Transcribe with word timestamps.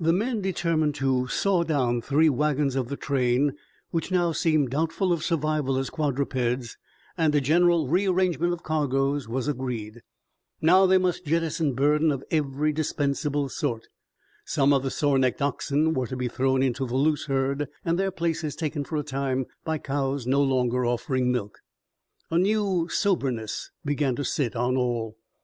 The 0.00 0.12
men 0.12 0.40
determined 0.40 0.96
to 0.96 1.28
saw 1.28 1.62
down 1.62 2.02
three 2.02 2.28
wagons 2.28 2.74
of 2.74 2.88
the 2.88 2.96
train 2.96 3.52
which 3.92 4.10
now 4.10 4.32
seemed 4.32 4.70
doubtful 4.70 5.12
of 5.12 5.22
survival 5.22 5.78
as 5.78 5.90
quadrupeds, 5.90 6.76
and 7.16 7.32
a 7.36 7.40
general 7.40 7.86
rearrangement 7.86 8.52
of 8.52 8.64
cargoes 8.64 9.28
was 9.28 9.46
agreed. 9.46 10.00
Now 10.60 10.86
they 10.86 10.98
must 10.98 11.24
jettison 11.24 11.74
burden 11.74 12.10
of 12.10 12.24
every 12.32 12.72
dispensable 12.72 13.48
sort. 13.48 13.86
Some 14.44 14.72
of 14.72 14.82
the 14.82 14.90
sore 14.90 15.18
necked 15.20 15.40
oxen 15.40 15.94
were 15.94 16.08
to 16.08 16.16
be 16.16 16.26
thrown 16.26 16.64
into 16.64 16.84
the 16.84 16.96
loose 16.96 17.26
herd 17.26 17.68
and 17.84 17.96
their 17.96 18.10
places 18.10 18.56
taken 18.56 18.82
for 18.82 18.96
a 18.96 19.04
time 19.04 19.46
by 19.64 19.78
cows 19.78 20.26
no 20.26 20.42
longer 20.42 20.84
offering 20.84 21.30
milk. 21.30 21.60
A 22.32 22.38
new 22.38 22.88
soberness 22.90 23.70
began 23.84 24.16
to 24.16 24.24
sit 24.24 24.56
on 24.56 24.76
all. 24.76 25.16